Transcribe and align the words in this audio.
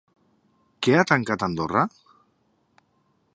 Què 0.87 0.95
ha 0.95 1.03
tancat 1.11 1.45
Andorra? 1.49 1.85